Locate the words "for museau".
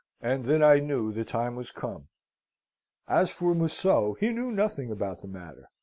3.31-4.15